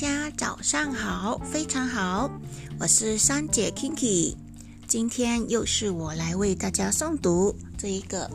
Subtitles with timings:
[0.00, 2.30] 大家早上好，非常好，
[2.78, 4.36] 我是三姐 Kinky，
[4.86, 8.30] 今天又是我来为大家诵读这一个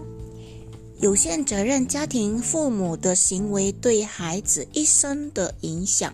[0.99, 6.13] 有限责任家庭父母的行为对孩子一生的影响。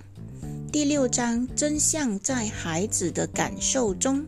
[0.72, 4.24] 第六章：真相在孩子的感受中，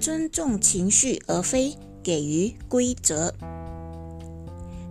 [0.00, 3.34] 尊重情绪而非给予规则。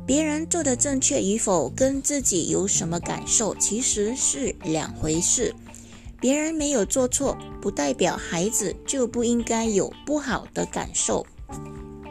[0.05, 5.55] 别人做的正确与否，跟自己有什么感受，其实是两回事。
[6.19, 11.25] 别人没有做错，不代表孩子就不应该有不好的感受。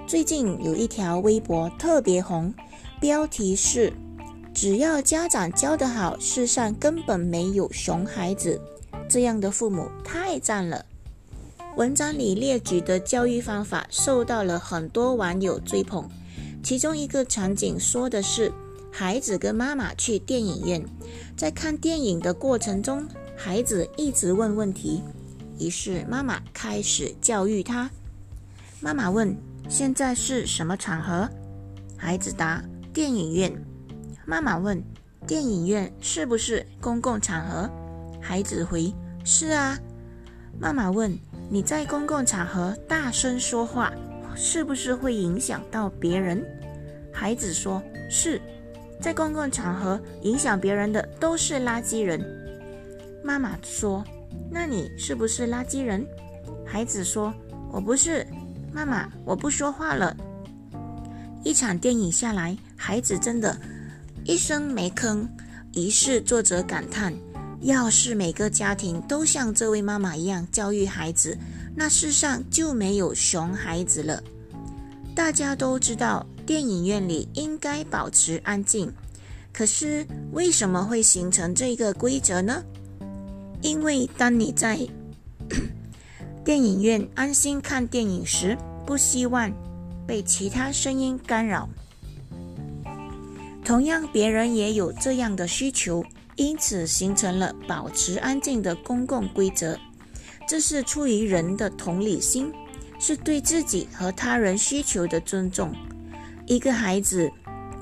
[0.07, 2.53] 最近有一条微博特别红，
[2.99, 3.93] 标题是
[4.55, 8.59] “只要家长教得好，世上根本没有熊孩子”，
[9.07, 10.85] 这样的父母太赞了。
[11.77, 16.09] 文章里列举的教育方法受到了很多网友追捧。
[16.63, 18.53] 其中一个场景说的是，
[18.93, 20.85] 孩子跟妈妈去电影院，
[21.37, 25.03] 在看电影的过程中，孩子一直问问题，
[25.59, 27.91] 于是妈妈开始教育他。
[28.81, 29.37] 妈妈问
[29.69, 31.29] ：“现在是什么场合？”
[31.99, 32.63] 孩子答
[32.95, 33.53] ：“电影院。”
[34.25, 34.83] 妈妈问
[35.27, 37.69] ：“电影院是不是公共场合？”
[38.23, 38.93] 孩子回
[39.25, 39.77] ：“是啊。”
[40.61, 41.19] 妈妈问
[41.51, 43.93] ：“你在公共场合大声说话？”
[44.35, 46.45] 是不是会影响到别人？
[47.13, 48.41] 孩子说：“是，
[49.01, 52.21] 在公共场合影响别人的都是垃圾人。”
[53.23, 54.05] 妈妈说
[54.51, 56.07] ：“那你是不是垃圾人？”
[56.67, 57.33] 孩子说
[57.71, 58.27] ：“我不是。”
[58.73, 60.17] 妈妈，我不说话了。
[61.45, 63.55] 一场电影下来，孩子真的
[64.25, 65.29] 一声没吭。
[65.75, 67.13] 于是作者感叹
[67.63, 71.37] ：“要是每个家庭都像这位妈妈一样教育孩子。”
[71.75, 74.23] 那世上就没有熊孩子了。
[75.15, 78.93] 大家都知道，电影院里应该保持安静。
[79.53, 82.63] 可是为什么会形成这个规则呢？
[83.63, 84.79] 因为当你在
[86.45, 89.51] 电影院安心看电影时，不希望
[90.07, 91.69] 被其他声音干扰。
[93.65, 96.05] 同样，别人也有这样的需求，
[96.37, 99.79] 因此形成了保持安静的公共规则。
[100.49, 102.53] 这是出于人的同理心，
[102.99, 105.73] 是对自己和他人需求的尊重。
[106.47, 107.31] 一个孩子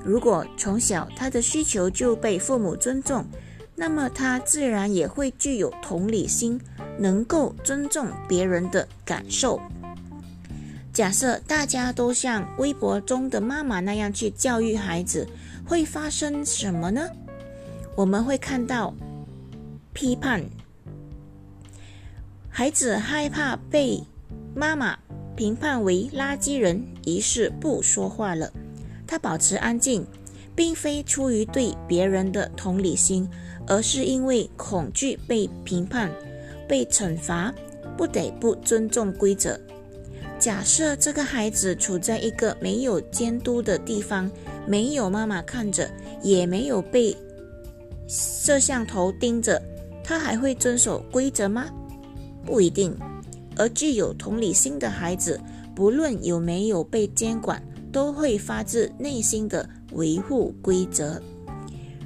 [0.03, 3.25] 如果从小他的需求就被父母尊重，
[3.75, 6.59] 那么他自然也会具有同理心，
[6.99, 9.59] 能够尊重别人的感受。
[10.93, 15.27] 假设大家都像微博中的妈妈那样去教育孩子，
[15.65, 17.07] 会发生什么呢？
[17.95, 18.93] 我们会看到
[19.93, 20.43] 批判。
[22.49, 24.03] 孩子害怕被
[24.55, 24.97] 妈妈
[25.35, 28.51] 评判为垃圾人，于是不说话了。
[29.07, 30.05] 他保持安静，
[30.55, 33.27] 并非出于对别人的同理心，
[33.67, 36.11] 而是因为恐惧被评判、
[36.67, 37.53] 被惩罚，
[37.97, 39.59] 不得不尊重规则。
[40.39, 44.29] 假设这个孩子处在一个没有监督的地方，
[44.65, 45.89] 没有妈妈看着，
[46.23, 47.15] 也没有被
[48.11, 49.61] 摄像头盯着，
[50.03, 51.65] 他还会遵守规则吗？
[52.45, 52.93] 不一定，
[53.55, 55.39] 而具有同理心的孩子，
[55.73, 61.21] 不论有没有被监管，都会发自内心的维护规则。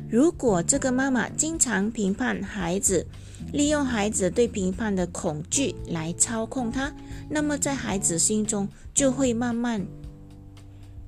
[0.07, 3.03] 如果这个妈妈经常评判孩子，
[3.51, 6.93] 利用孩子对评判的恐惧来操控他，
[7.27, 9.83] 那么在孩子心中就会慢慢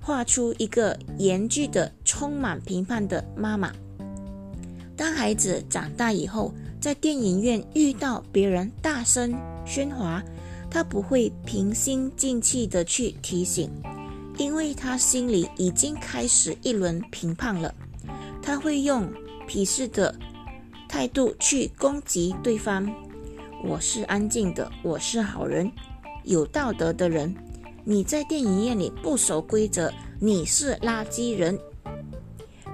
[0.02, 3.72] 画出一个严峻的、充满评判的妈妈。
[4.98, 9.32] 当孩子长大以后，在电影院遇到别人大声
[9.64, 10.24] 喧哗，
[10.72, 13.70] 他不会平心静气的去提醒，
[14.38, 17.74] 因为他心里已经开始一轮评判了。
[18.42, 19.08] 他会用
[19.48, 20.14] 鄙视的
[20.90, 22.92] 态度去攻击对方。
[23.64, 25.72] 我是安静的，我是好人，
[26.24, 27.36] 有道德的人。
[27.84, 31.58] 你在电影院里不守规则，你是垃圾人。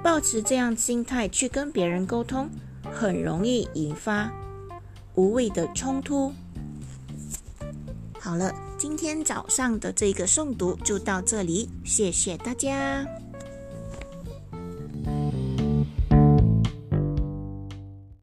[0.04, 2.50] 保持这样心态去跟别人沟通。
[2.92, 4.30] 很容易引发
[5.16, 6.34] 无谓的冲突。
[8.20, 13.08] 好了，今天早上的这个诵读就到这里，谢谢大家。